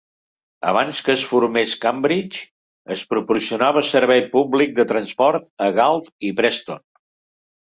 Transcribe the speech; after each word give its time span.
Abans 0.69 1.01
que 1.09 1.11
es 1.13 1.25
formés 1.31 1.75
Cambridge, 1.83 2.39
es 2.97 3.03
proporcionava 3.11 3.83
servei 3.93 4.25
públic 4.33 4.75
de 4.81 4.87
transport 4.95 5.49
a 5.67 5.69
Galt 5.81 6.11
i 6.31 6.37
Preston. 6.41 6.83